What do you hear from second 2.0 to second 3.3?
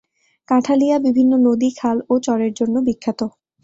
ও চরের জন্য বিখ্যাত।